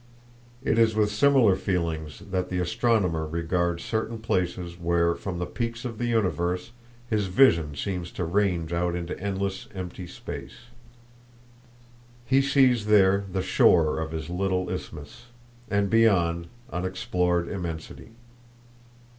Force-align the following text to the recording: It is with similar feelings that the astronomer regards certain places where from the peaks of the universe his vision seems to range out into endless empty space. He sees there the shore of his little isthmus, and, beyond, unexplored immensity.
It 0.63 0.79
is 0.79 0.95
with 0.95 1.11
similar 1.11 1.55
feelings 1.55 2.23
that 2.31 2.49
the 2.49 2.57
astronomer 2.57 3.23
regards 3.27 3.83
certain 3.83 4.17
places 4.17 4.79
where 4.79 5.13
from 5.13 5.37
the 5.37 5.45
peaks 5.45 5.85
of 5.85 5.99
the 5.99 6.07
universe 6.07 6.71
his 7.07 7.27
vision 7.27 7.75
seems 7.75 8.09
to 8.13 8.25
range 8.25 8.73
out 8.73 8.95
into 8.95 9.15
endless 9.19 9.67
empty 9.75 10.07
space. 10.07 10.69
He 12.25 12.41
sees 12.41 12.87
there 12.87 13.25
the 13.31 13.43
shore 13.43 13.99
of 13.99 14.09
his 14.09 14.27
little 14.27 14.71
isthmus, 14.71 15.25
and, 15.69 15.87
beyond, 15.87 16.47
unexplored 16.73 17.47
immensity. 17.47 18.13